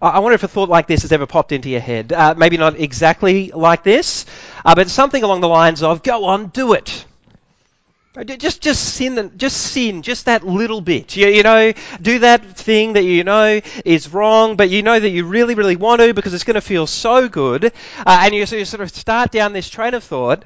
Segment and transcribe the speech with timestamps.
[0.00, 2.12] I wonder if a thought like this has ever popped into your head.
[2.12, 4.26] Uh, maybe not exactly like this,
[4.64, 7.04] uh, but something along the lines of, go on, do it.
[8.24, 11.16] Just, just sin, just sin, just that little bit.
[11.16, 15.10] You, you know, do that thing that you know is wrong, but you know that
[15.10, 17.70] you really, really want to because it's going to feel so good, uh,
[18.06, 20.44] and you, so you sort of start down this train of thought,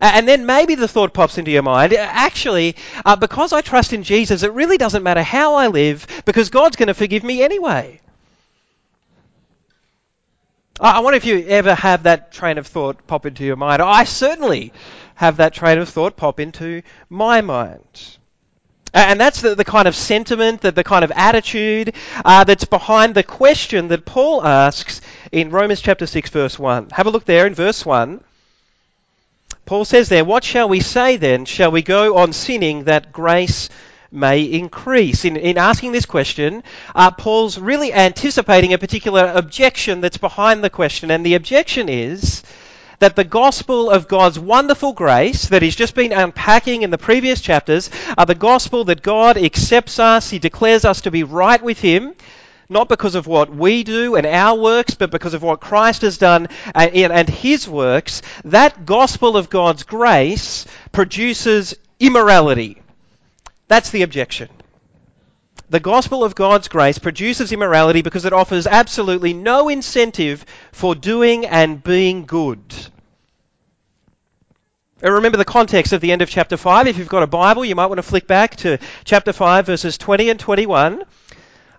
[0.00, 4.02] and then maybe the thought pops into your mind, actually, uh, because I trust in
[4.02, 8.00] Jesus, it really doesn't matter how I live because God's going to forgive me anyway.
[10.80, 13.82] I wonder if you ever have that train of thought pop into your mind.
[13.82, 14.72] I certainly
[15.14, 16.80] have that train of thought pop into
[17.10, 18.16] my mind.
[18.94, 23.14] And that's the, the kind of sentiment, the, the kind of attitude uh, that's behind
[23.14, 26.88] the question that Paul asks in Romans chapter 6, verse 1.
[26.90, 28.24] Have a look there in verse 1.
[29.66, 31.44] Paul says there, What shall we say then?
[31.44, 33.68] Shall we go on sinning that grace
[34.12, 35.24] may increase?
[35.24, 36.62] In, in asking this question,
[36.94, 41.10] uh, Paul's really anticipating a particular objection that's behind the question.
[41.10, 42.42] And the objection is
[43.00, 47.40] that the gospel of God's wonderful grace that he's just been unpacking in the previous
[47.40, 51.80] chapters are the gospel that God accepts us, he declares us to be right with
[51.80, 52.14] him,
[52.68, 56.18] not because of what we do and our works, but because of what Christ has
[56.18, 62.80] done and, and his works, that gospel of God's grace produces immorality.
[63.70, 64.48] That's the objection.
[65.68, 71.46] The gospel of God's grace produces immorality because it offers absolutely no incentive for doing
[71.46, 72.58] and being good.
[75.00, 76.88] Remember the context of the end of chapter 5.
[76.88, 79.96] If you've got a Bible, you might want to flick back to chapter 5, verses
[79.98, 81.04] 20 and 21.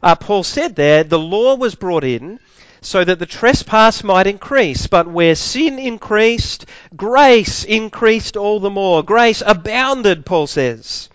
[0.02, 2.40] Uh, Paul said there, the law was brought in
[2.80, 4.88] so that the trespass might increase.
[4.88, 9.04] But where sin increased, grace increased all the more.
[9.04, 11.10] Grace abounded, Paul says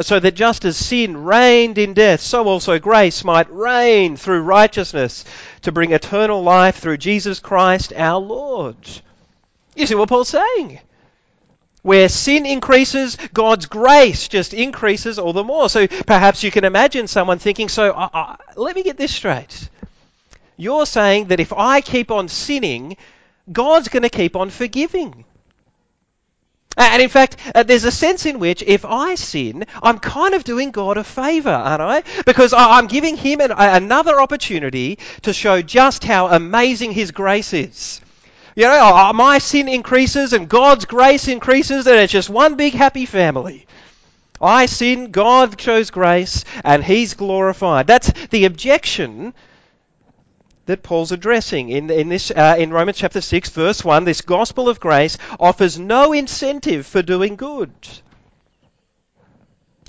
[0.00, 5.24] so that just as sin reigned in death, so also grace might reign through righteousness
[5.62, 8.76] to bring eternal life through Jesus Christ our Lord.
[9.74, 10.80] You see what Paul's saying?
[11.82, 15.68] Where sin increases, God's grace just increases all the more.
[15.68, 19.68] So perhaps you can imagine someone thinking, so uh, uh, let me get this straight.
[20.56, 22.98] You're saying that if I keep on sinning,
[23.50, 25.24] God's going to keep on forgiving.
[26.80, 30.44] And in fact, uh, there's a sense in which if I sin, I'm kind of
[30.44, 32.02] doing God a favour, aren't I?
[32.24, 38.00] Because I'm giving Him an, another opportunity to show just how amazing His grace is.
[38.56, 43.04] You know, my sin increases and God's grace increases, and it's just one big happy
[43.04, 43.66] family.
[44.40, 47.88] I sin, God shows grace, and He's glorified.
[47.88, 49.34] That's the objection
[50.70, 54.04] that Paul's addressing in, in, this, uh, in Romans chapter 6, verse 1.
[54.04, 57.72] This gospel of grace offers no incentive for doing good.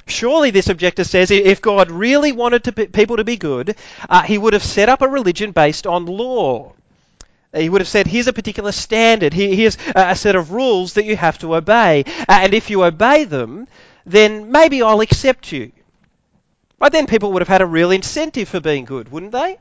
[0.07, 3.75] Surely, this objector says, if God really wanted to, people to be good,
[4.09, 6.73] uh, he would have set up a religion based on law.
[7.53, 11.15] He would have said, here's a particular standard, here's a set of rules that you
[11.15, 12.05] have to obey.
[12.07, 13.67] Uh, and if you obey them,
[14.05, 15.71] then maybe I'll accept you.
[16.79, 19.59] But then people would have had a real incentive for being good, wouldn't they?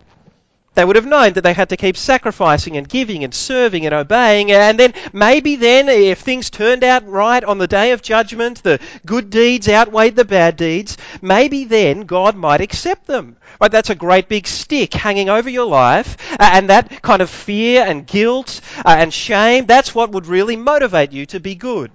[0.75, 3.95] They would have known that they had to keep sacrificing and giving and serving and
[3.95, 4.53] obeying.
[4.53, 8.79] And then maybe then, if things turned out right on the day of judgment, the
[9.05, 13.37] good deeds outweighed the bad deeds, maybe then God might accept them.
[13.61, 13.71] Right?
[13.71, 16.17] That's a great big stick hanging over your life.
[16.39, 21.11] And that kind of fear and guilt uh, and shame, that's what would really motivate
[21.11, 21.91] you to be good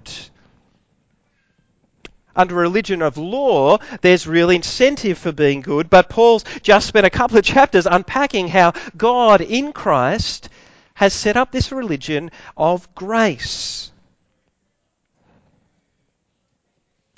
[2.36, 5.90] under a religion of law, there's real incentive for being good.
[5.90, 10.48] But Paul's just spent a couple of chapters unpacking how God in Christ
[10.96, 13.92] has set up this religion of grace.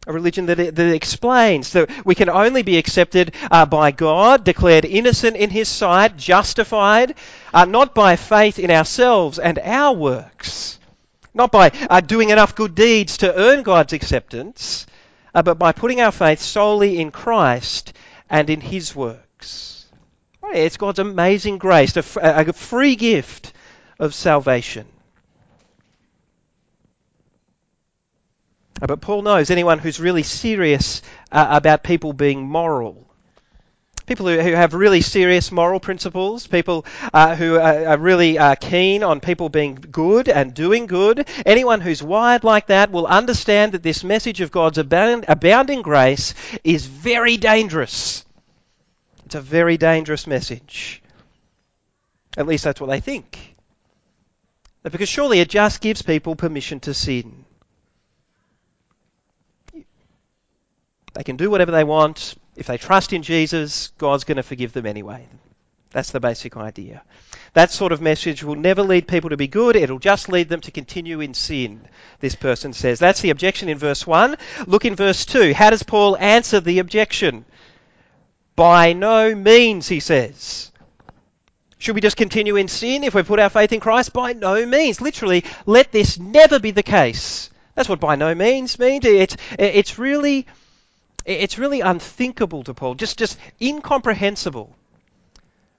[0.07, 4.85] A religion that, that explains that we can only be accepted uh, by God, declared
[4.85, 7.15] innocent in His sight, justified,
[7.53, 10.79] uh, not by faith in ourselves and our works,
[11.35, 14.87] not by uh, doing enough good deeds to earn God's acceptance,
[15.39, 17.93] uh, but by putting our faith solely in Christ
[18.29, 19.87] and in His works.
[20.43, 23.53] It's God's amazing grace, a, free gift
[24.01, 24.87] of salvation.
[28.83, 33.08] Uh, but Paul knows anyone who's really serious uh, about people being moral
[34.09, 38.55] people who, who have really serious moral principles, people uh, who are, are really uh,
[38.55, 41.29] keen on people being good and doing good.
[41.45, 46.35] Anyone who's wired like that will understand that this message of God's abound, abounding grace
[46.65, 48.25] is very dangerous.
[49.27, 51.03] It's a very dangerous message.
[52.37, 53.57] At least that's what they think.
[54.83, 57.45] Because surely it just gives people permission to sin.
[61.13, 62.37] They can do whatever they want.
[62.59, 65.29] If they trust in Jesus, God's going to forgive them anyway.
[65.93, 67.03] That's the basic idea.
[67.55, 70.61] That sort of message will never lead people to be good, it'll just lead them
[70.63, 71.81] to continue in sin,
[72.19, 72.99] this person says.
[72.99, 74.37] That's the objection in verse 1.
[74.67, 75.55] Look in verse 2.
[75.55, 77.45] How does Paul answer the objection?
[78.57, 80.73] By no means, he says.
[81.79, 84.13] Should we just continue in sin if we put our faith in Christ?
[84.13, 85.01] By no means.
[85.01, 87.51] Literally, let this never be the case.
[87.77, 89.05] That's what by no means means.
[89.05, 90.49] It's, it's really,
[91.29, 94.75] it's really unthinkable to Paul, just, just incomprehensible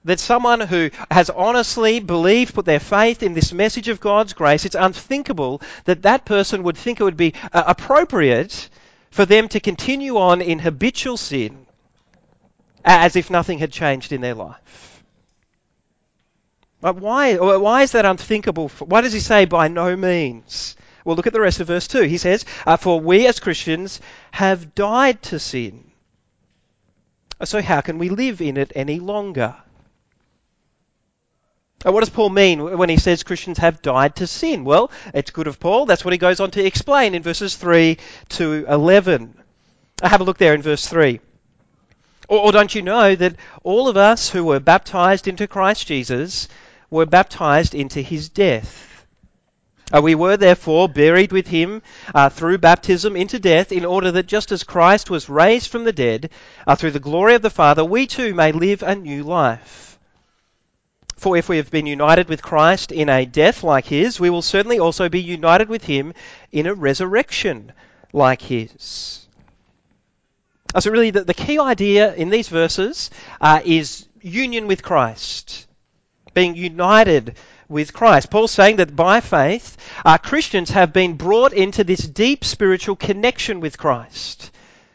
[0.04, 4.64] that someone who has honestly believed, put their faith in this message of God's grace,
[4.64, 8.68] it's unthinkable that that person would think it would be uh, appropriate
[9.10, 11.66] for them to continue on in habitual sin
[12.82, 15.04] as if nothing had changed in their life.
[16.80, 18.68] But why, why is that unthinkable?
[18.78, 20.76] Why does he say by no means?
[21.04, 22.02] Well, look at the rest of verse 2.
[22.02, 24.00] He says, uh, For we as Christians
[24.32, 25.84] have died to sin.
[27.44, 29.56] So how can we live in it any longer?
[31.82, 34.64] What does Paul mean when he says Christians have died to sin?
[34.64, 35.86] Well, it's good of Paul.
[35.86, 37.96] That's what he goes on to explain in verses 3
[38.30, 39.34] to 11.
[40.02, 41.20] Have a look there in verse 3.
[42.28, 46.48] Or, or don't you know that all of us who were baptized into Christ Jesus
[46.90, 48.86] were baptized into his death?
[49.92, 51.82] Uh, we were therefore buried with him
[52.14, 55.92] uh, through baptism into death, in order that just as Christ was raised from the
[55.92, 56.30] dead
[56.66, 59.98] uh, through the glory of the Father, we too may live a new life.
[61.16, 64.42] For if we have been united with Christ in a death like his, we will
[64.42, 66.14] certainly also be united with him
[66.50, 67.72] in a resurrection
[68.12, 69.26] like his.
[70.74, 73.10] Uh, so, really, the, the key idea in these verses
[73.40, 75.66] uh, is union with Christ,
[76.32, 77.34] being united
[77.70, 78.30] with Christ.
[78.30, 83.60] Paul's saying that by faith, uh, Christians have been brought into this deep spiritual connection
[83.60, 84.50] with Christ.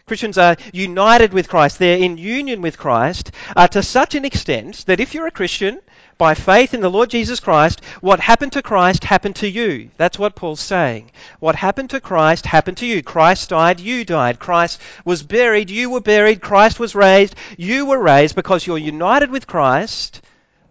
[0.05, 1.79] Christians are united with Christ.
[1.79, 5.79] They're in union with Christ uh, to such an extent that if you're a Christian,
[6.17, 9.89] by faith in the Lord Jesus Christ, what happened to Christ happened to you.
[9.97, 11.11] That's what Paul's saying.
[11.39, 13.03] What happened to Christ happened to you.
[13.03, 14.39] Christ died, you died.
[14.39, 16.41] Christ was buried, you were buried.
[16.41, 20.21] Christ was raised, you were raised because you're united with Christ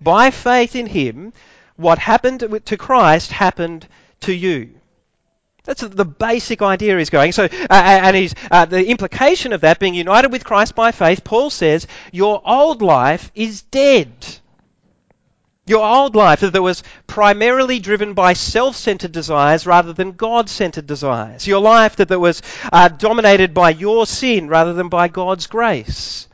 [0.00, 1.32] by faith in Him.
[1.76, 3.86] What happened to Christ happened
[4.20, 4.70] to you.
[5.64, 7.32] That's the basic idea he's going.
[7.32, 11.24] So, uh, and he's, uh, the implication of that being united with Christ by faith,
[11.24, 14.12] Paul says, your old life is dead.
[15.66, 20.86] Your old life that was primarily driven by self centered desires rather than God centered
[20.86, 21.46] desires.
[21.46, 26.28] Your life that, that was uh, dominated by your sin rather than by God's grace.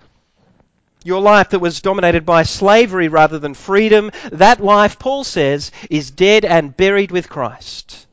[1.02, 4.10] Your life that was dominated by slavery rather than freedom.
[4.32, 8.06] That life, Paul says, is dead and buried with Christ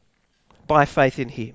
[0.67, 1.53] by faith in Him.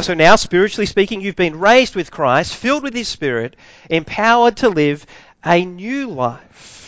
[0.00, 3.54] So now, spiritually speaking, you've been raised with Christ, filled with His Spirit,
[3.88, 5.06] empowered to live
[5.44, 6.83] a new life.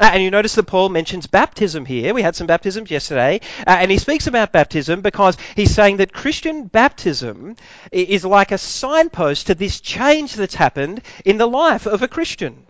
[0.00, 2.14] Uh, and you notice that Paul mentions baptism here.
[2.14, 3.40] We had some baptisms yesterday.
[3.66, 7.56] Uh, and he speaks about baptism because he's saying that Christian baptism
[7.92, 12.66] is like a signpost to this change that's happened in the life of a Christian.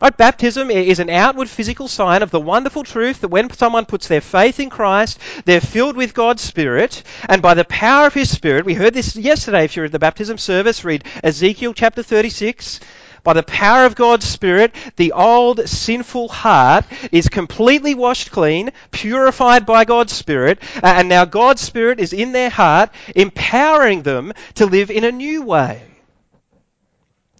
[0.00, 0.14] Right?
[0.14, 4.20] Baptism is an outward physical sign of the wonderful truth that when someone puts their
[4.20, 8.66] faith in Christ, they're filled with God's Spirit, and by the power of His Spirit,
[8.66, 12.80] we heard this yesterday if you're at the baptism service, read Ezekiel chapter 36.
[13.26, 19.66] By the power of God's Spirit, the old sinful heart is completely washed clean, purified
[19.66, 24.92] by God's Spirit, and now God's Spirit is in their heart, empowering them to live
[24.92, 25.82] in a new way.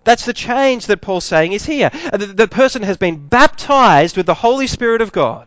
[0.03, 1.91] That's the change that Paul's saying is here.
[1.91, 5.47] The, person has been baptized with the Holy Spirit of God.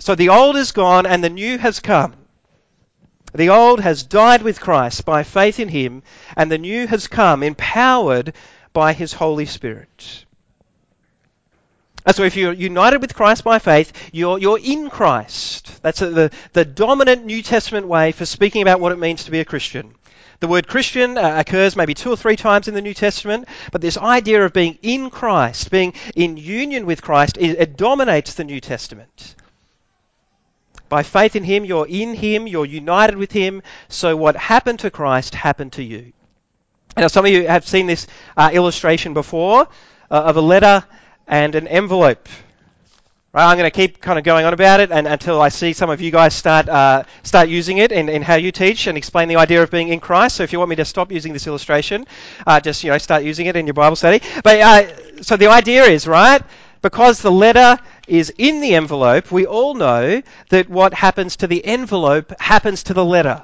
[0.00, 2.14] So the old is gone and the new has come.
[3.32, 6.02] The old has died with Christ by faith in him,
[6.36, 8.32] and the new has come, empowered
[8.76, 10.26] by his Holy Spirit.
[12.12, 15.80] So if you're united with Christ by faith, you're, you're in Christ.
[15.80, 19.40] That's the, the dominant New Testament way for speaking about what it means to be
[19.40, 19.94] a Christian.
[20.40, 23.80] The word Christian uh, occurs maybe two or three times in the New Testament, but
[23.80, 28.44] this idea of being in Christ, being in union with Christ, it, it dominates the
[28.44, 29.36] New Testament.
[30.90, 34.90] By faith in Him, you're in Him, you're united with Him, so what happened to
[34.90, 36.12] Christ happened to you.
[36.96, 38.06] Now, some of you have seen this
[38.38, 39.68] uh, illustration before
[40.10, 40.82] uh, of a letter
[41.26, 42.26] and an envelope.
[43.34, 45.74] Right, I'm going to keep kind of going on about it and, until I see
[45.74, 48.96] some of you guys start uh, start using it in, in how you teach and
[48.96, 50.36] explain the idea of being in Christ.
[50.36, 52.06] So if you want me to stop using this illustration,
[52.46, 54.24] uh, just you know start using it in your Bible study.
[54.42, 56.42] But uh, so the idea is right
[56.80, 59.30] because the letter is in the envelope.
[59.30, 63.42] We all know that what happens to the envelope happens to the letter.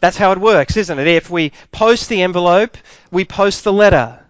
[0.00, 1.06] That's how it works, isn't it?
[1.06, 2.76] If we post the envelope,
[3.10, 4.20] we post the letter.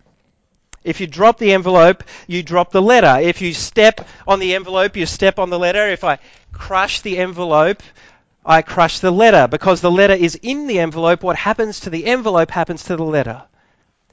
[0.82, 3.20] If you drop the envelope, you drop the letter.
[3.20, 5.86] If you step on the envelope, you step on the letter.
[5.88, 6.18] If I
[6.52, 7.82] crush the envelope,
[8.46, 9.48] I crush the letter.
[9.48, 13.04] Because the letter is in the envelope, what happens to the envelope happens to the
[13.04, 13.42] letter.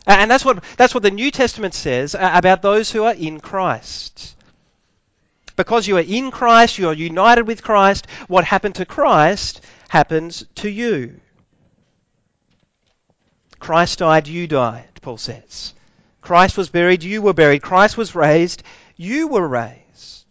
[0.05, 3.39] And that's what, that's what the New Testament says uh, about those who are in
[3.39, 4.35] Christ.
[5.55, 10.45] Because you are in Christ, you are united with Christ, what happened to Christ happens
[10.55, 11.21] to you.
[13.65, 15.74] Christ died, you died, Paul says.
[16.22, 17.63] Christ was buried, you were buried.
[17.63, 18.62] Christ was raised,
[18.95, 20.27] you were raised.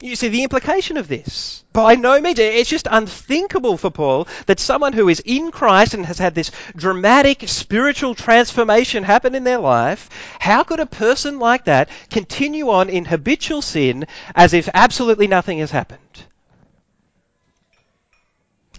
[0.00, 1.62] You see the implication of this.
[1.72, 6.04] By no means, it's just unthinkable for Paul that someone who is in Christ and
[6.04, 11.66] has had this dramatic spiritual transformation happen in their life, how could a person like
[11.66, 16.00] that continue on in habitual sin as if absolutely nothing has happened?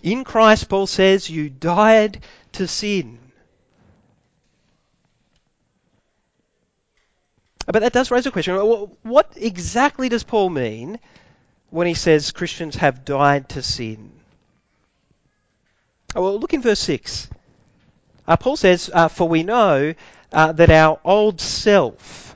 [0.08, 2.24] In Christ, Paul says, you died
[2.54, 3.20] to sin.
[7.66, 8.56] But that does raise a question.
[8.56, 11.00] What exactly does Paul mean
[11.72, 14.14] when he says Christians have died to sin?
[16.16, 17.30] Oh, well, look in verse 6.
[18.26, 19.94] Uh, Paul says, uh, For we know
[20.32, 22.27] uh, that our old self,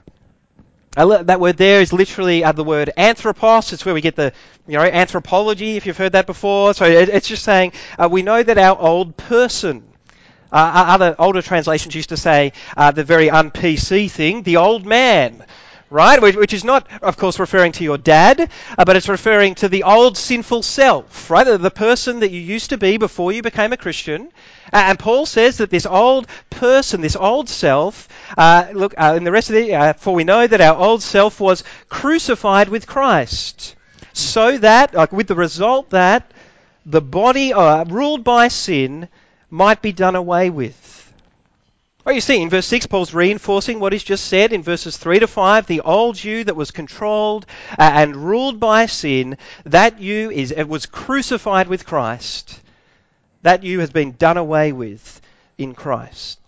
[0.95, 3.71] that word there is literally uh, the word anthropos.
[3.71, 4.33] It's where we get the
[4.67, 6.73] you know anthropology, if you've heard that before.
[6.73, 9.83] So it, it's just saying uh, we know that our old person,
[10.51, 15.45] uh, other older translations used to say uh, the very un-PC thing, the old man,
[15.89, 16.21] right?
[16.21, 19.83] Which, is not, of course, referring to your dad, uh, but it's referring to the
[19.83, 21.45] old sinful self, right?
[21.45, 24.31] The, the, person that you used to be before you became a Christian.
[24.71, 29.31] And Paul says that this old person, this old self, uh, look, uh, in the
[29.31, 33.75] rest of the, uh, for we know that our old self was crucified with Christ,
[34.13, 36.31] so that, like, with the result that
[36.85, 39.07] the body ruled by sin
[39.49, 40.91] might be done away with.
[42.03, 45.19] Well, you see, in verse 6, Paul's reinforcing what he's just said in verses 3
[45.19, 45.67] to 5.
[45.67, 47.45] The old you that was controlled
[47.77, 52.59] uh, and ruled by sin, that you is, it was crucified with Christ.
[53.43, 55.21] That you has been done away with
[55.57, 56.39] in Christ.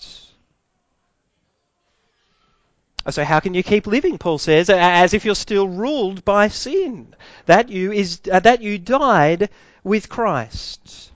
[3.10, 4.18] So how can you keep living?
[4.18, 7.14] Paul says, as if you're still ruled by sin.
[7.48, 9.50] That you is uh, that you died
[9.84, 11.12] with Christ.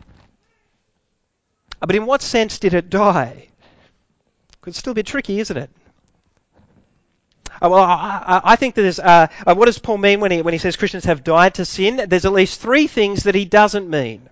[1.80, 3.48] But in what sense did it die?
[4.62, 5.70] Could still be tricky, isn't it?
[7.62, 9.00] Uh, well, I, I, think there's.
[9.00, 11.66] Uh, uh, what does Paul mean when he when he says Christians have died to
[11.66, 12.02] sin?
[12.08, 14.28] There's at least three things that he doesn't mean,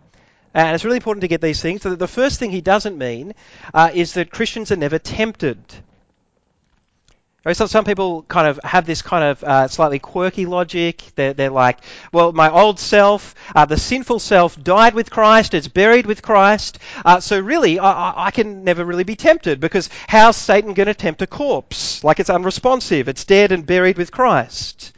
[0.55, 1.81] and it's really important to get these things.
[1.81, 3.33] So the first thing he doesn't mean
[3.73, 5.57] uh, is that Christians are never tempted.
[7.53, 11.03] So some people kind of have this kind of uh, slightly quirky logic.
[11.13, 11.77] They're, they're, like,
[12.11, 16.79] well, my old self, uh, the sinful self, died with Christ, it's buried with Christ.
[17.03, 20.95] Uh, so really, I, I, can never really be tempted because how's Satan going to
[20.95, 22.03] tempt a corpse?
[22.03, 24.91] Like it's unresponsive, it's dead and buried with Christ.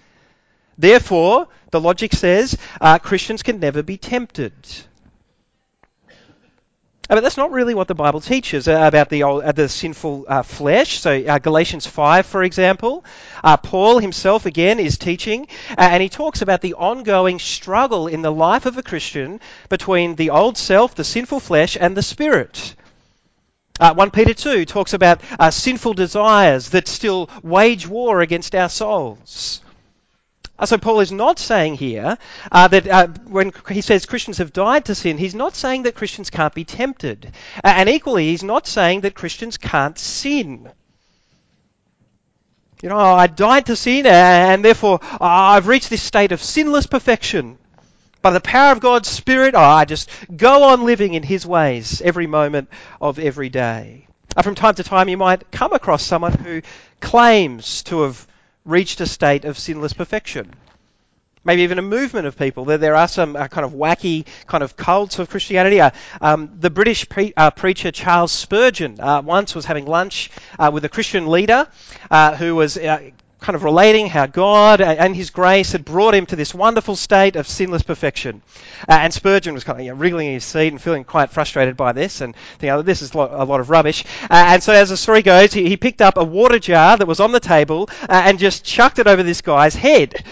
[0.78, 4.54] Therefore, the logic says uh, Christians can never be tempted.
[7.10, 9.70] Uh, but that's not really what the Bible teaches uh, about the, old, uh, the
[9.70, 11.00] sinful uh, flesh.
[11.00, 13.06] So, uh, Galatians 5, for example,
[13.44, 15.48] uh, Paul himself again is teaching,
[15.78, 20.32] and he talks about the ongoing struggle in the life of a Christian between the
[20.32, 22.76] old self, the sinful flesh, and the spirit.
[23.80, 25.22] 1 Peter 2 talks about
[25.52, 29.62] sinful desires that still wage war against our souls.
[30.60, 32.18] Uh, so Paul is not saying here
[32.52, 35.96] uh, that uh, when he says Christians have died to sin, he's not saying that
[35.96, 37.32] Christians can't be tempted.
[37.64, 40.70] Uh, and equally, he's not saying that Christians can't sin.
[42.82, 46.88] You know, I died to sin and therefore uh, I've reached this state of sinless
[46.88, 47.58] perfection.
[48.22, 52.02] By the power of God's Spirit, oh, I just go on living in His ways
[52.02, 54.08] every moment of every day.
[54.36, 56.62] Uh, from time to time, you might come across someone who
[57.00, 58.28] claims to have
[58.68, 60.54] reached a state of sinless perfection.
[61.44, 62.66] Maybe even a movement of people.
[62.66, 65.80] There, there are some uh, kind of wacky kind of cults of Christianity.
[65.80, 70.70] Uh, um, the British pre- uh, preacher Charles Spurgeon uh, once was having lunch uh,
[70.74, 71.68] with a Christian leader
[72.38, 72.78] who was
[73.40, 77.36] kind of relating how God and His grace had brought him to this wonderful state
[77.36, 78.42] of sinless perfection.
[78.88, 81.32] Uh, and Spurgeon was kind of you know, wriggling in his seat and feeling quite
[81.32, 84.04] frustrated by this and thinking, oh, this is a lot of rubbish.
[84.24, 87.08] Uh, and so, as the story goes, he, he, picked up a water jar that
[87.08, 90.24] was on the table uh, and just chucked it over this guy's head.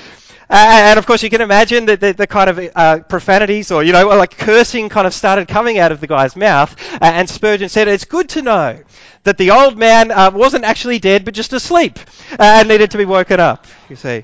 [0.49, 3.93] And of course, you can imagine that the, the, kind of uh, profanities or, you
[3.93, 6.75] know, like cursing kind of started coming out of the guy's mouth.
[7.01, 8.79] And Spurgeon said, It's good to know
[9.23, 11.97] that the old man uh, wasn't actually dead but just asleep
[12.31, 14.23] uh, and needed to be woken up, you see.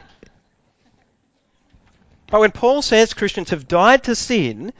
[2.29, 4.73] But when Paul says Christians have died to sin,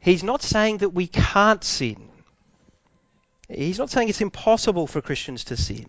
[0.00, 2.08] he's not saying that we can't sin.
[3.48, 5.86] He's not saying it's impossible for Christians to sin.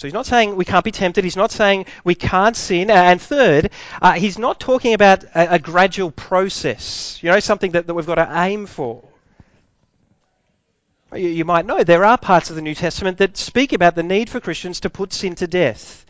[0.00, 1.24] So he's not saying we can't be tempted.
[1.24, 2.88] He's not saying we can't sin.
[2.88, 3.68] And third,
[4.00, 8.06] uh, he's not talking about a, a, gradual process, you know, something that, that we've
[8.06, 9.04] got to aim for.
[11.12, 14.02] You, you might know there are parts of the New Testament that speak about the
[14.02, 16.06] need for Christians to put sin to death,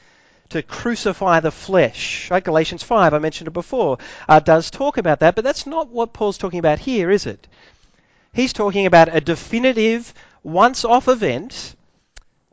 [0.50, 2.30] to crucify the flesh.
[2.30, 2.44] Right?
[2.44, 6.12] Galatians 5, I mentioned it before, uh, does talk about that, but that's not what
[6.12, 7.48] Paul's talking about here, is it?
[8.32, 11.74] He's talking about a definitive, once off event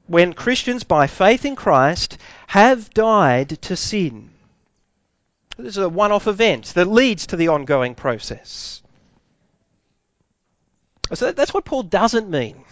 [0.07, 4.31] when Christians, by faith in Christ, have died to sin.
[5.57, 8.81] This is a one off event that leads to the ongoing process.
[11.13, 12.63] So that's what Paul doesn't mean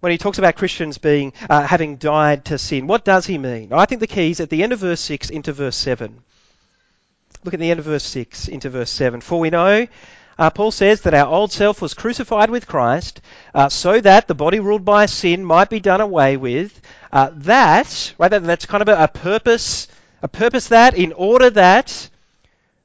[0.00, 2.86] when he talks about Christians being uh, having died to sin.
[2.86, 3.72] What does he mean?
[3.72, 6.22] I think the key is at the end of verse 6 into verse 7.
[7.44, 9.20] Look at the end of verse 6 into verse 7.
[9.20, 9.86] For we know
[10.38, 13.20] uh, Paul says that our old self was crucified with Christ
[13.54, 16.78] uh, so that the body ruled by sin might be done away with.
[17.10, 19.88] Uh, that, right, that, that's kind of a, a purpose,
[20.22, 22.10] a purpose that in order that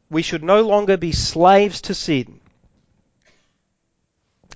[0.10, 2.39] we should no longer be slaves to sin.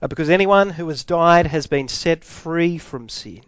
[0.01, 3.41] Uh, because anyone who has died has been set free from sin.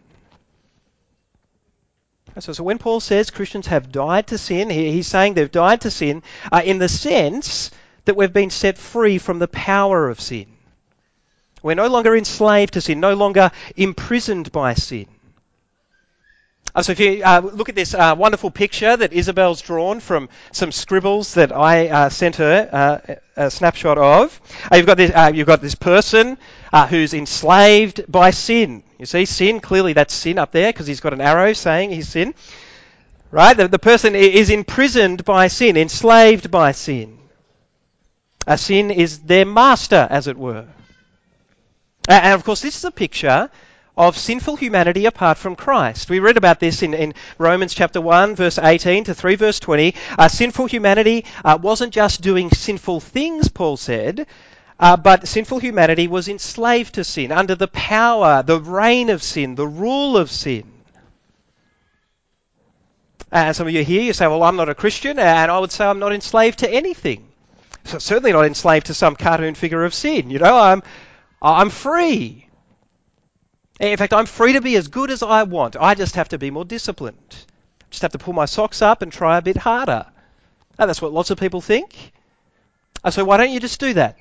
[2.40, 5.82] So, so when Paul says Christians have died to sin, he, he's saying they've died
[5.82, 7.72] to sin uh, in the sense
[8.08, 10.48] that we've been set free from the power of sin.
[11.64, 15.08] We're no longer enslaved to sin, no longer imprisoned by sin.
[16.78, 20.30] Uh, so if you uh, look at this uh, wonderful picture that Isabel's drawn from
[20.52, 24.40] some scribbles that I uh, sent her uh, a snapshot of,
[24.72, 26.38] uh, you've got this you've got this person
[26.90, 28.84] who's enslaved by sin.
[29.00, 32.10] You see, sin clearly that's sin up there because he's got an arrow saying he's
[32.10, 32.36] sin.
[33.32, 37.18] Right, the, the person is imprisoned by sin, enslaved by sin.
[38.48, 40.66] A sin is their master, as it were.
[42.08, 43.50] And of course, this is a picture
[43.98, 46.10] of sinful humanity apart from Christ.
[46.10, 49.96] We read about this in, in Romans chapter 1, verse 18 to 3, verse 20.
[50.18, 54.28] Uh, sinful humanity uh, wasn't just doing sinful things, Paul said,
[54.80, 59.56] uh, but sinful humanity was enslaved to sin, under the power, the reign of sin,
[59.56, 60.72] the rule of sin.
[63.30, 65.74] And some of you here, you say, well, I'm not a Christian, and I would
[65.74, 67.27] say I'm not enslaved to anything
[67.88, 70.30] certainly not enslaved to some cartoon figure of sin.
[70.30, 70.84] You know, I'm,
[71.42, 72.48] I'm free.
[73.80, 75.76] In fact, I'm free to be as good as I want.
[75.76, 77.36] I just have to be more disciplined.
[77.90, 80.06] Just have to pull my socks up and try a bit harder.
[80.80, 82.12] And that's what lots of people think.
[83.04, 84.18] I So why don't you just do that?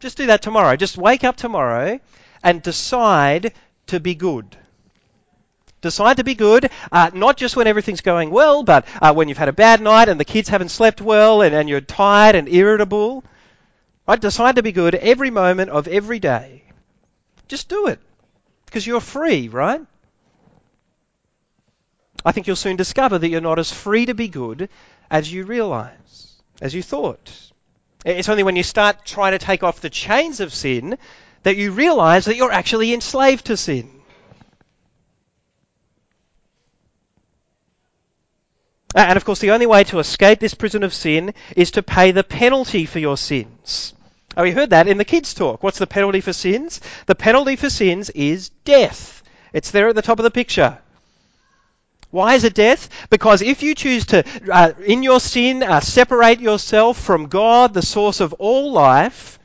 [0.00, 0.76] Just do that tomorrow.
[0.76, 2.00] Just wake up tomorrow
[2.42, 3.52] and decide
[3.88, 4.56] to be good.
[5.80, 9.38] Decide to be good, uh, not just when everything's going well, but uh, when you've
[9.38, 12.48] had a bad night and the kids haven't slept well and, and you're tired and
[12.48, 13.22] irritable.
[14.06, 14.20] Right?
[14.20, 16.64] Decide to be good every moment of every day.
[17.46, 18.00] Just do it.
[18.66, 19.80] Because you're free, right?
[22.24, 24.68] I think you'll soon discover that you're not as free to be good
[25.10, 27.30] as you realize, as you thought.
[28.04, 30.98] It's only when you start trying to take off the chains of sin
[31.44, 33.97] that you realize that you're actually enslaved to sin.
[38.94, 42.12] And of course, the only way to escape this prison of sin is to pay
[42.12, 43.92] the penalty for your sins.
[44.36, 45.62] Oh, we heard that in the kids' talk.
[45.62, 46.80] What's the penalty for sins?
[47.06, 49.22] The penalty for sins is death.
[49.52, 50.78] It's there at the top of the picture.
[52.10, 52.88] Why is it death?
[53.10, 57.82] Because if you choose to, uh, in your sin, uh, separate yourself from God, the
[57.82, 59.38] source of all life,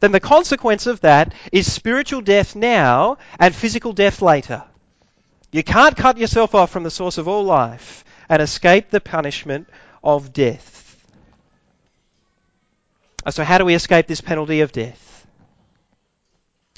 [0.00, 4.64] then the consequence of that is spiritual death now and physical death later.
[5.50, 9.68] You can't cut yourself off from the source of all life and escape the punishment
[10.02, 10.96] of death.
[13.28, 15.26] So, how do we escape this penalty of death?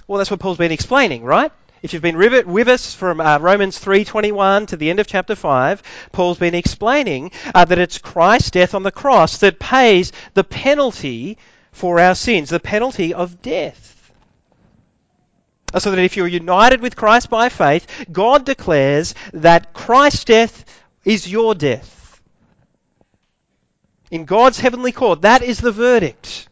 [0.08, 1.52] Well, that's what Paul's been explaining, right?
[1.80, 5.80] If you've been with us from uh, Romans 3:21 to the end of chapter 5,
[6.10, 11.38] Paul's been explaining uh, that it's Christ's death on the cross that pays the penalty
[11.70, 14.10] for our sins, the penalty of death.
[15.78, 20.64] So that if you're united with Christ by faith, God declares that Christ's death
[21.04, 22.20] is your death.
[24.10, 26.48] In God's heavenly court, that is the verdict.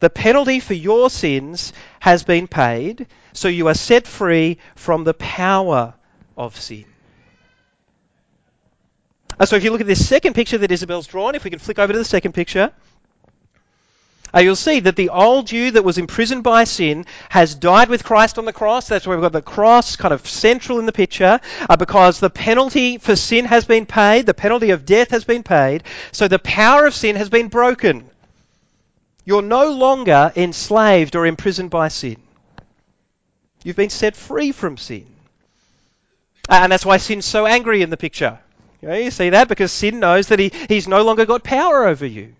[0.00, 5.14] The penalty for your sins has been paid, so you are set free from the
[5.14, 5.94] power
[6.36, 6.84] of sin.
[9.38, 11.58] Uh, so if you look at this second picture that Isabel's drawn, if we can
[11.58, 12.72] flick over to the second picture,
[14.34, 18.04] uh, you'll see that the old you that was imprisoned by sin has died with
[18.04, 18.88] Christ on the cross.
[18.88, 22.30] That's why we've got the cross kind of central in the picture uh, because the
[22.30, 26.38] penalty for sin has been paid, the penalty of death has been paid, so the
[26.38, 28.08] power of sin has been broken.
[29.24, 32.16] You're no longer enslaved or imprisoned by sin.
[33.64, 35.06] You've been set free from sin.
[36.48, 38.38] And that's why sin's so angry in the picture.
[38.80, 39.48] You, know, you see that?
[39.48, 42.34] Because sin knows that he, he's no longer got power over you.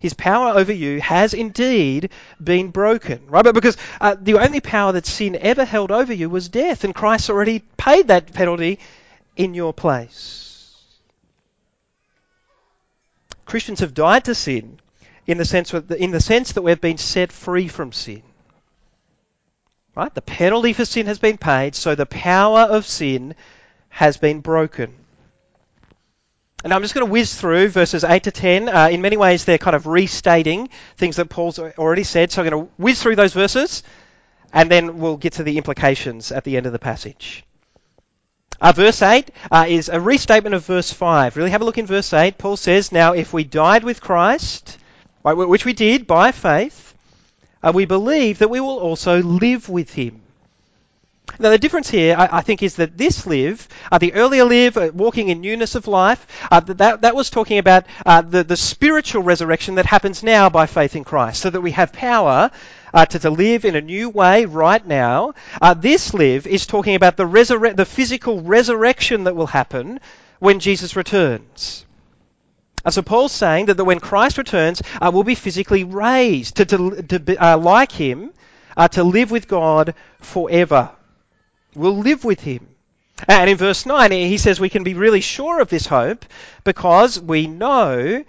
[0.00, 2.10] His power over you has indeed
[2.42, 3.44] been broken, right?
[3.44, 6.94] But because uh, the only power that sin ever held over you was death, and
[6.94, 8.78] Christ already paid that penalty
[9.36, 10.74] in your place.
[13.44, 14.80] Christians have died to sin
[15.26, 18.22] in the sense in the sense that we've been set free from sin.
[19.94, 20.14] Right?
[20.14, 23.34] The penalty for sin has been paid, so the power of sin
[23.90, 24.94] has been broken.
[26.62, 28.68] And I'm just going to whiz through verses 8 to 10.
[28.68, 32.30] Uh, in many ways, they're kind of restating things that Paul's already said.
[32.30, 33.82] So I'm going to whiz through those verses,
[34.52, 37.44] and then we'll get to the implications at the end of the passage.
[38.60, 41.38] Uh, verse 8 uh, is a restatement of verse 5.
[41.38, 42.36] Really have a look in verse 8.
[42.36, 44.76] Paul says, Now if we died with Christ,
[45.22, 46.94] which we did by faith,
[47.62, 50.20] uh, we believe that we will also live with him.
[51.40, 54.76] Now, the difference here, I, I think, is that this live, uh, the earlier live,
[54.76, 58.58] uh, walking in newness of life, uh, that, that was talking about uh, the, the
[58.58, 62.50] spiritual resurrection that happens now by faith in Christ, so that we have power
[62.92, 65.32] uh, to, to live in a new way right now.
[65.62, 69.98] Uh, this live is talking about the, resurre- the physical resurrection that will happen
[70.40, 71.86] when Jesus returns.
[72.84, 76.66] And so Paul's saying that, that when Christ returns, uh, we'll be physically raised to,
[76.66, 78.34] to, to be, uh, like him,
[78.76, 80.90] uh, to live with God forever.
[81.74, 82.68] We'll live with him.
[83.28, 86.24] And in verse 9, he says we can be really sure of this hope
[86.64, 88.24] because we know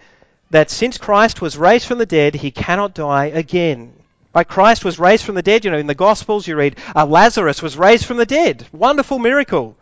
[0.50, 3.94] that since Christ was raised from the dead, he cannot die again.
[4.34, 7.06] Like Christ was raised from the dead, you know, in the Gospels you read uh,
[7.06, 8.66] Lazarus was raised from the dead.
[8.72, 9.76] Wonderful miracle.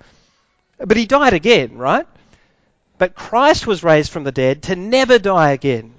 [0.78, 2.08] But he died again, right?
[2.98, 5.94] But Christ was raised from the dead to never die again.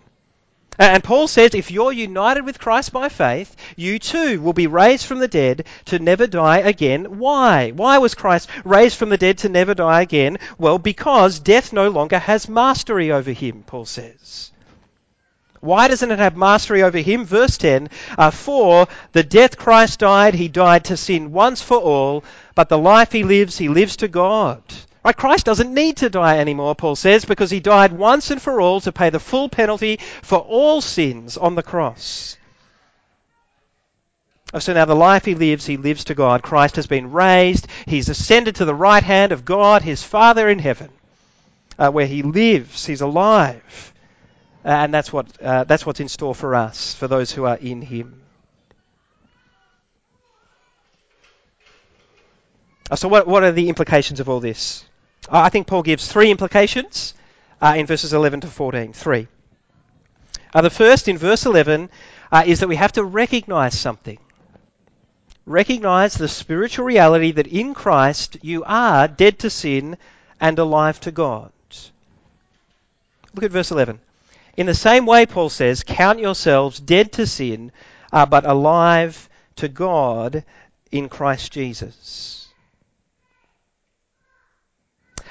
[0.81, 5.05] And Paul says if you're united with Christ by faith, you too will be raised
[5.05, 7.19] from the dead to never die again.
[7.19, 7.71] Why?
[7.73, 10.38] Why was Christ raised from the dead to never die again?
[10.57, 14.53] Well, because death no longer has mastery over him, Paul says.
[15.61, 17.27] Why doesn't it have mastery over him?
[17.27, 22.25] Verse 10 uh, For the death Christ died, he died to sin once for all,
[22.55, 24.62] but the life he lives, he lives to God.
[25.05, 25.17] Right?
[25.17, 28.81] Christ doesn't need to die anymore, Paul says, because he died once and for all
[28.83, 32.37] to pay the full penalty for all sins on the cross.
[34.59, 36.43] So now the life he lives, he lives to God.
[36.43, 37.69] Christ has been raised.
[37.87, 40.91] He's ascended to the right hand of God, his Father in heaven,
[41.79, 42.85] uh, where he lives.
[42.85, 43.95] He's alive.
[44.65, 47.57] Uh, and that's, what, uh, that's what's in store for us, for those who are
[47.57, 48.21] in him.
[52.91, 54.85] Uh, so, what, what are the implications of all this?
[55.38, 57.14] I think Paul gives three implications
[57.61, 58.93] uh, in verses 11 to 14.
[58.93, 59.29] Three.
[60.53, 61.88] Uh, the first, in verse 11,
[62.33, 64.19] uh, is that we have to recognize something.
[65.47, 69.97] Recognize the spiritual reality that in Christ you are dead to sin
[70.40, 71.53] and alive to God.
[73.35, 74.01] Look at verse 11.
[74.57, 77.73] In the same way, Paul says, count yourselves dead to sin,
[78.12, 80.45] uh, but alive to God
[80.90, 82.39] in Christ Jesus.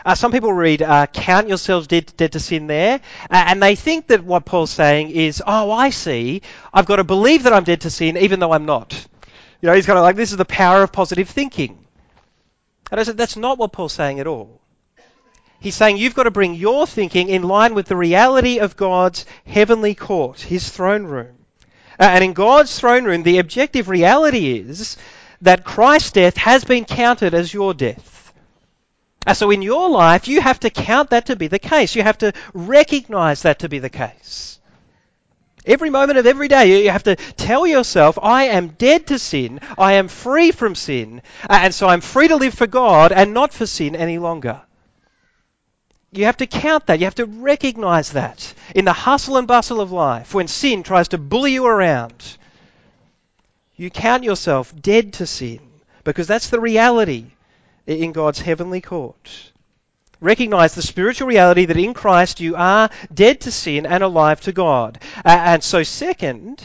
[0.05, 3.75] Uh, some people read, uh, count yourselves dead, dead to sin there, uh, and they
[3.75, 6.41] think that what Paul's saying is, oh, I see,
[6.73, 8.93] I've got to believe that I'm dead to sin even though I'm not.
[9.61, 11.85] You know, he's kind of like, this is the power of positive thinking.
[12.91, 14.61] And I said, that's not what Paul's saying at all.
[15.59, 19.25] He's saying you've got to bring your thinking in line with the reality of God's
[19.45, 21.35] heavenly court, his throne room.
[21.99, 24.95] Uh, and in God's throne room, the objective reality is
[25.41, 28.18] that Christ's death has been counted as your death.
[29.25, 31.95] Uh, so in your life, you have to count that to be the case.
[31.95, 34.59] You have to recognize that to be the case.
[35.65, 39.59] Every moment of every day, you have to tell yourself, I am dead to sin,
[39.77, 43.53] I am free from sin, and so I'm free to live for God and not
[43.53, 44.61] for sin any longer.
[46.11, 46.99] You have to count that.
[46.99, 51.09] You have to recognize that in the hustle and bustle of life when sin tries
[51.09, 52.37] to bully you around.
[53.75, 55.59] You count yourself dead to sin
[56.03, 57.25] because that's the reality
[57.89, 59.51] in God's heavenly court.
[60.21, 64.51] Recognize the spiritual reality that in Christ you are dead to sin and alive to
[64.51, 64.99] God.
[65.23, 66.61] And so, second,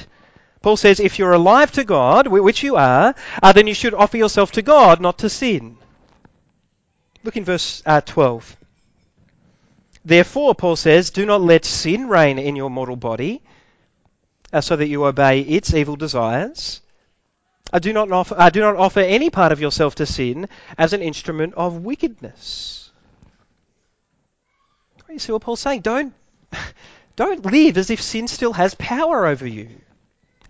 [0.61, 4.17] Paul says if you're alive to God, which you are, uh, then you should offer
[4.17, 5.77] yourself to God, not to sin.
[7.23, 8.57] Look in verse uh, 12.
[10.05, 13.41] Therefore, Paul says, do not let sin reign in your mortal body,
[14.53, 16.83] uh, so that you obey its evil desires.
[17.73, 20.49] I do not offer, I do not offer any part of yourself to sin
[20.79, 22.91] as an instrument of wickedness.
[25.09, 25.83] You see what Paul's saying?
[25.83, 26.13] Don't,
[27.17, 29.69] don't live as if sin still has power over you,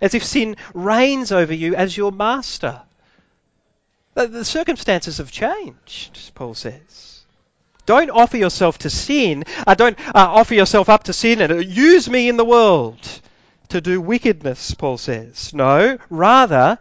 [0.01, 2.81] as if sin reigns over you as your master.
[4.15, 7.23] The, the circumstances have changed, Paul says.
[7.87, 9.45] Don't offer yourself to sin.
[9.67, 12.99] Uh, don't uh, offer yourself up to sin and use me in the world
[13.69, 15.53] to do wickedness, Paul says.
[15.53, 16.79] No, rather,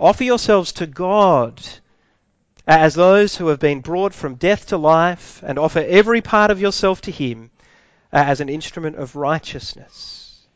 [0.00, 1.60] offer yourselves to God
[2.66, 6.60] as those who have been brought from death to life and offer every part of
[6.60, 7.50] yourself to Him
[8.10, 10.46] as an instrument of righteousness.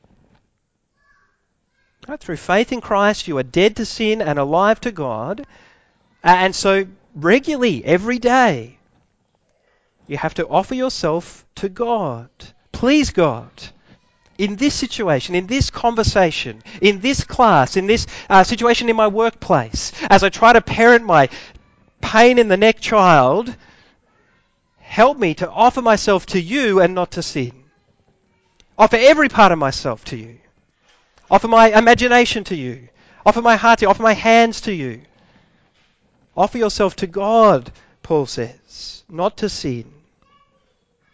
[2.08, 5.46] Right, through faith in Christ, you are dead to sin and alive to God.
[6.22, 8.78] And so, regularly, every day,
[10.06, 12.28] you have to offer yourself to God.
[12.72, 13.50] Please God.
[14.36, 19.06] In this situation, in this conversation, in this class, in this uh, situation in my
[19.06, 21.28] workplace, as I try to parent my
[22.00, 23.54] pain in the neck child,
[24.78, 27.52] help me to offer myself to you and not to sin.
[28.76, 30.38] Offer every part of myself to you.
[31.30, 32.88] Offer my imagination to you.
[33.24, 33.88] Offer my heart to you.
[33.88, 35.02] Offer my hands to you.
[36.36, 37.70] Offer yourself to God,
[38.02, 39.92] Paul says, not to sin.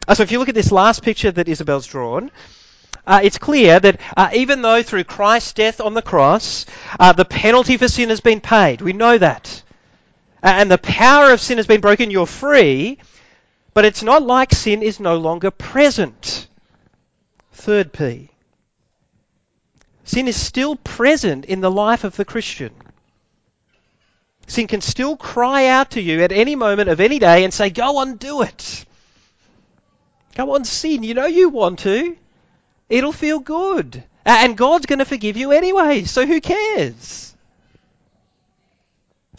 [0.08, 2.30] Uh, so if you look at this last picture that Isabel's drawn,
[3.06, 6.66] uh, it's clear that uh, even though through Christ's death on the cross,
[6.98, 9.62] uh, the penalty for sin has been paid, we know that,
[10.42, 12.98] and the power of sin has been broken, you're free,
[13.74, 16.46] but it's not like sin is no longer present.
[17.52, 18.30] Third P.
[20.04, 22.72] Sin is still present in the life of the Christian.
[24.46, 27.70] Sin can still cry out to you at any moment of any day and say,
[27.70, 28.84] Go on, do it.
[30.34, 31.04] Go on, sin.
[31.04, 32.16] You know you want to.
[32.90, 34.04] It'll feel good.
[34.26, 37.34] And God's going to forgive you anyway, so who cares?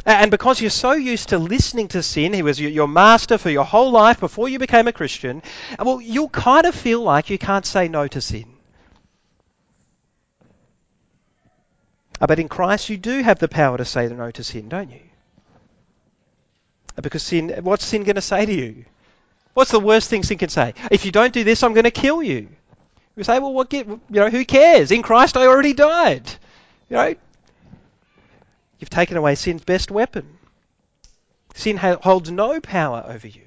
[0.06, 3.66] And because you're so used to listening to sin, he was your master for your
[3.66, 5.44] whole life before you became a Christian,
[5.78, 8.46] well, you'll kind of feel like you can't say no to sin.
[12.20, 14.92] Uh, but in Christ, you do have the power to say no to sin, don't
[14.92, 15.02] you?
[16.98, 18.86] Uh, because sin, what's sin going to say to you?
[19.54, 20.74] What's the worst thing sin can say?
[20.90, 22.50] If you don't do this, I'm going to kill you.
[23.22, 24.90] You say, well, what get, you know, who cares?
[24.90, 26.28] In Christ, I already died.
[26.90, 27.16] You know,
[28.80, 30.40] you've taken away sin's best weapon.
[31.54, 33.44] Sin ha- holds no power over you.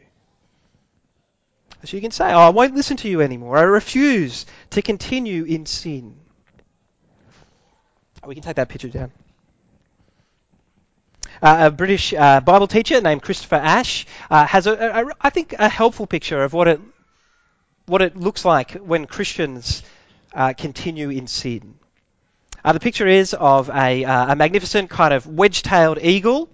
[1.85, 3.59] So you can say, oh, I won't listen to you anymore.
[3.59, 6.15] I refuse to continue in sin.
[8.25, 9.11] We can take that picture down.
[11.43, 15.31] Uh, a British uh, Bible teacher named Christopher Ash uh, has, a, a, a, I
[15.31, 16.81] think, a helpful picture of what it
[17.87, 19.83] what it looks like when Christians
[20.35, 21.75] uh, continue in sin.
[22.65, 26.49] Uh, the picture is of a, uh, a magnificent kind of wedge-tailed eagle.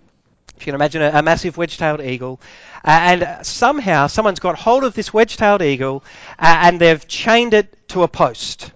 [0.56, 2.40] If you can imagine a, massive wedge-tailed eagle,
[2.84, 6.02] and somehow someone's got hold of this wedge-tailed eagle
[6.38, 8.72] and they've chained it to a post.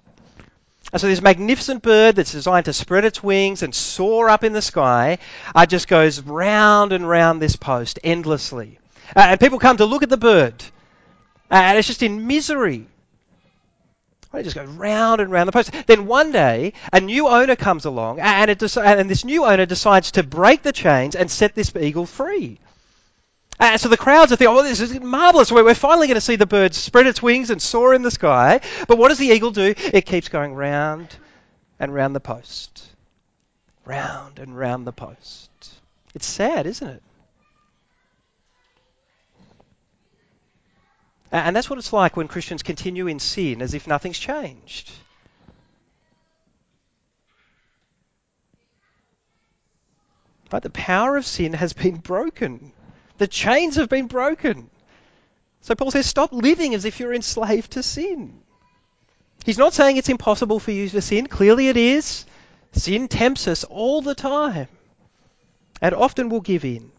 [0.92, 4.52] And so this magnificent bird that's designed to spread its wings and soar up in
[4.52, 5.18] the sky
[5.54, 8.78] uh, just goes round and round this post endlessly.
[9.16, 10.62] Uh, and people come to look at the bird.
[11.50, 12.86] And it's just in misery.
[14.32, 15.72] It just goes round and round the post.
[15.86, 20.12] Then one day, a new owner comes along, and, it and this new owner decides
[20.12, 22.58] to break the chains and set this eagle free.
[23.60, 25.52] Uh, so the crowds are thinking, oh, this is marvelous.
[25.52, 28.60] We're finally going to see the bird spread its wings and soar in the sky.
[28.88, 29.74] But what does the eagle do?
[29.76, 31.14] It keeps going round
[31.78, 32.84] and round the post.
[33.84, 35.50] Round and round the post.
[36.14, 37.02] It's sad, isn't it?
[41.34, 44.92] And that's what it's like when Christians continue in sin as if nothing's changed.
[50.48, 52.70] But the power of sin has been broken.
[53.18, 54.70] The chains have been broken.
[55.62, 58.40] So Paul says, stop living as if you're enslaved to sin.
[59.44, 61.26] He's not saying it's impossible for you to sin.
[61.26, 62.26] Clearly it is.
[62.70, 64.68] Sin tempts us all the time.
[65.82, 66.92] And often we'll give in.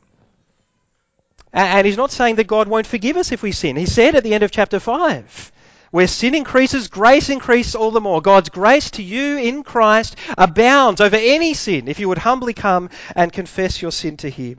[1.56, 3.78] And he's not saying that God won't forgive us if we sin.
[3.78, 5.52] He said at the end of chapter 5,
[5.90, 8.22] where sin increases, grace increases all the more.
[8.22, 12.90] God's grace to you in Christ abounds over any sin if you would humbly come
[13.16, 14.58] and confess your sin to Him.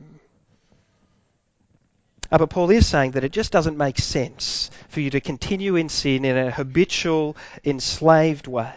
[2.33, 5.77] Uh, but Paul is saying that it just doesn't make sense for you to continue
[5.77, 8.75] in sin in a habitual, enslaved way.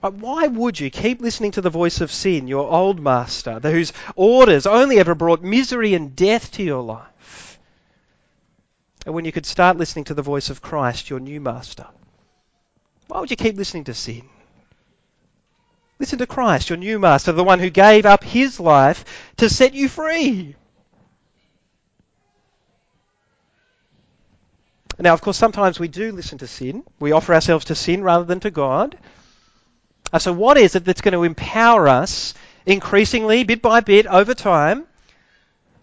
[0.00, 3.92] But why would you keep listening to the voice of sin, your old master, whose
[4.16, 7.58] orders only ever brought misery and death to your life?
[9.04, 11.86] And when you could start listening to the voice of Christ, your new master,
[13.08, 14.28] why would you keep listening to sin?
[15.98, 19.04] Listen to Christ, your new master, the one who gave up his life
[19.36, 20.56] to set you free.
[24.98, 26.84] Now, of course, sometimes we do listen to sin.
[26.98, 28.98] We offer ourselves to sin rather than to God.
[30.12, 32.34] Uh, so, what is it that's going to empower us
[32.66, 34.86] increasingly, bit by bit, over time,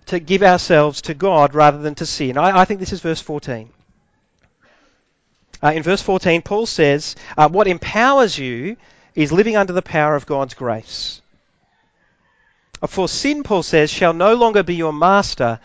[0.07, 2.37] to give ourselves to God rather than to sin.
[2.37, 3.69] I, I think this is verse 14.
[5.61, 8.77] Uh, in verse 14, Paul says, uh, What empowers you
[9.15, 11.21] is living under the power of God's grace.
[12.81, 15.59] Uh, for sin, Paul says, shall no longer be your master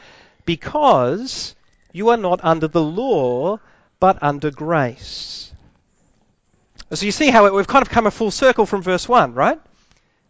[0.45, 1.55] because
[1.93, 3.61] you are not under the law
[4.01, 5.52] but under grace.
[6.95, 9.59] So you see how we've kind of come a full circle from verse 1, right?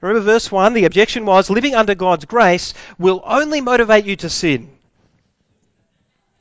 [0.01, 4.29] Remember verse 1, the objection was living under God's grace will only motivate you to
[4.29, 4.70] sin.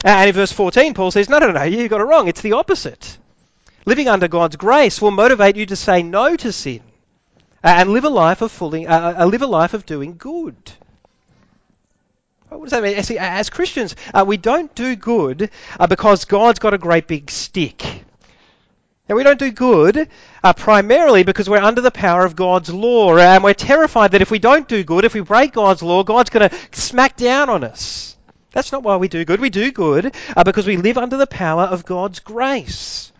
[0.03, 2.27] And in verse 14, Paul says, no, no, no, you got it wrong.
[2.27, 3.17] It's the opposite.
[3.85, 6.81] Living under God's grace will motivate you to say no to sin
[7.63, 10.55] and live a life of fully, uh, live a life of doing good.
[12.49, 13.01] What does that mean?
[13.03, 17.31] See, as Christians, uh, we don't do good uh, because God's got a great big
[17.31, 18.05] stick.
[19.11, 20.07] And we don't do good
[20.41, 24.31] uh, primarily because we're under the power of God's law, and we're terrified that if
[24.31, 27.65] we don't do good, if we break God's law, God's going to smack down on
[27.65, 28.15] us.
[28.53, 29.41] That's not why we do good.
[29.41, 33.11] We do good uh, because we live under the power of God's grace.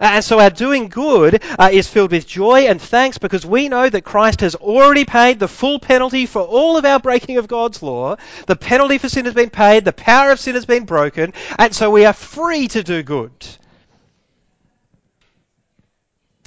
[0.00, 3.90] And so our doing good uh, is filled with joy and thanks because we know
[3.90, 7.82] that Christ has already paid the full penalty for all of our breaking of God's
[7.82, 8.16] law.
[8.46, 11.74] The penalty for sin has been paid, the power of sin has been broken, and
[11.74, 13.32] so we are free to do good.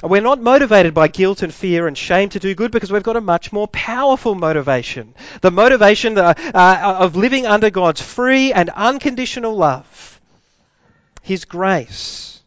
[0.04, 3.18] We're not motivated by guilt and fear and shame to do good because we've got
[3.18, 5.14] a much more powerful motivation.
[5.42, 10.20] The motivation uh, uh, of living under God's free and unconditional love,
[11.22, 12.42] His grace.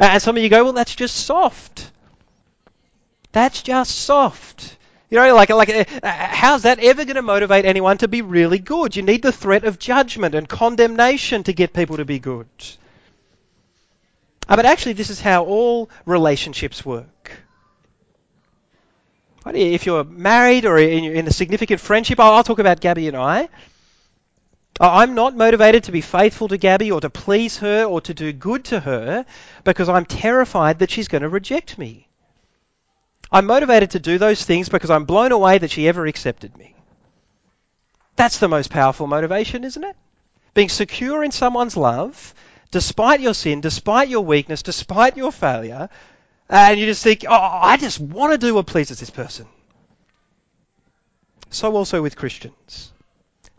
[0.00, 1.90] And some of you go, well, that's just soft.
[3.32, 4.76] That's just soft.
[5.10, 8.58] You know, like, like, uh, how's that ever going to motivate anyone to be really
[8.58, 8.96] good?
[8.96, 12.48] You need the threat of judgment and condemnation to get people to be good.
[14.50, 17.30] Uh, but actually, this is how all relationships work.
[19.46, 23.48] If you're married or in a significant friendship, I'll talk about Gabby and I.
[24.80, 28.32] I'm not motivated to be faithful to Gabby or to please her or to do
[28.32, 29.24] good to her
[29.62, 32.08] because I'm terrified that she's going to reject me.
[33.30, 36.74] I'm motivated to do those things because I'm blown away that she ever accepted me.
[38.16, 39.96] That's the most powerful motivation, isn't it?
[40.54, 42.34] Being secure in someone's love
[42.70, 45.88] despite your sin, despite your weakness, despite your failure,
[46.48, 49.46] and you just think, oh, I just want to do what pleases this person.
[51.50, 52.92] So also with Christians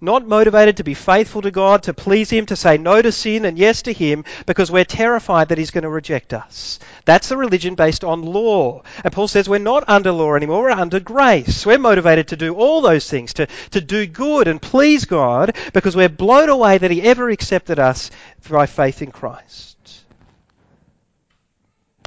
[0.02, 3.46] not motivated to be faithful to God, to please Him, to say no to sin
[3.46, 6.80] and yes to Him, because we're terrified that He's going to reject us.
[7.06, 8.82] That's a religion based on law.
[9.04, 11.66] And Paul says we're not under law anymore, we're under grace.
[11.66, 15.96] We're motivated to do all those things, to, to do good and please God, because
[15.96, 18.10] we're blown away that He ever accepted us
[18.50, 19.78] by faith in Christ.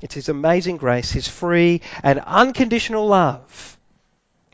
[0.03, 3.79] It's His amazing grace, His free and unconditional love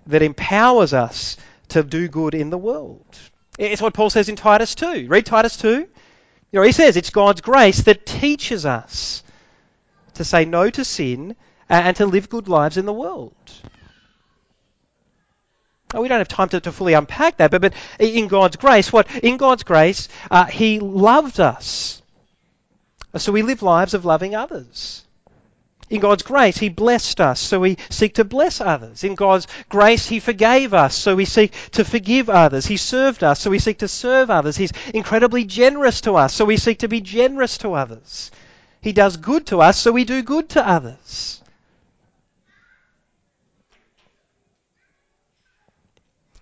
[0.06, 3.18] that empowers us to do good in the world.
[3.60, 5.06] It's what Paul says in Titus 2.
[5.06, 5.68] Read Titus 2.
[5.68, 5.86] You
[6.52, 9.22] know, he says it's God's grace that teaches us
[10.14, 11.36] to say no to sin
[11.68, 13.34] and to live good lives in the world.
[15.94, 19.06] we don't have time to, to, fully unpack that, but, but in God's grace, what
[19.22, 22.00] in God's grace, uh, He loved us,
[23.18, 25.04] so we live lives of loving others.
[25.90, 29.02] In God's grace, He blessed us, so we seek to bless others.
[29.02, 32.64] In God's grace, He forgave us, so we seek to forgive others.
[32.64, 34.56] He served us, so we seek to serve others.
[34.56, 38.30] He's incredibly generous to us, so we seek to be generous to others.
[38.80, 41.42] He does good to us, so we do good to others.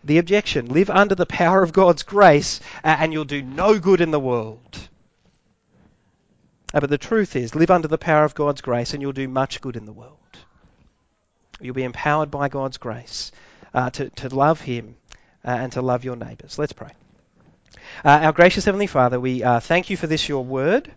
[0.05, 4.01] The objection live under the power of God's grace, uh, and you'll do no good
[4.03, 4.88] in the world.
[6.75, 9.27] Uh, but the truth is, live under the power of God's grace and you'll do
[9.27, 10.19] much good in the world.
[11.61, 13.33] You'll be empowered by God's grace
[13.73, 14.97] uh, to, to love Him
[15.45, 16.59] uh, and to love your neighbours.
[16.59, 16.91] Let's pray.
[18.05, 20.93] Uh, our gracious Heavenly Father, we uh, thank you for this, your word.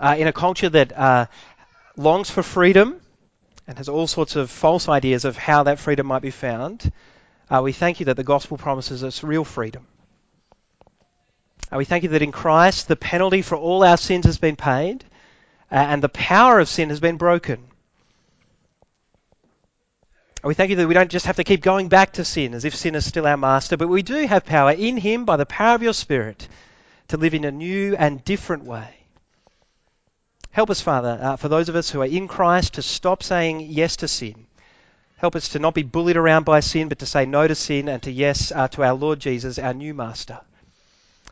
[0.00, 1.28] In a culture that
[1.96, 3.00] longs for freedom
[3.66, 6.92] and has all sorts of false ideas of how that freedom might be found,
[7.62, 9.86] we thank you that the gospel promises us real freedom.
[11.76, 15.04] We thank you that in Christ the penalty for all our sins has been paid
[15.70, 17.64] uh, and the power of sin has been broken.
[20.42, 22.64] We thank you that we don't just have to keep going back to sin as
[22.64, 25.44] if sin is still our master, but we do have power in Him by the
[25.44, 26.48] power of your Spirit
[27.08, 28.94] to live in a new and different way.
[30.50, 33.60] Help us, Father, uh, for those of us who are in Christ, to stop saying
[33.60, 34.46] yes to sin.
[35.16, 37.88] Help us to not be bullied around by sin, but to say no to sin
[37.88, 40.40] and to yes uh, to our Lord Jesus, our new Master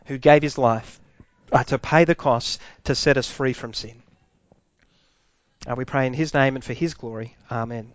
[0.07, 1.01] who gave his life
[1.53, 4.03] uh, to pay the cost to set us free from sin.
[5.67, 7.37] Uh, we pray in his name and for his glory.
[7.51, 7.93] Amen.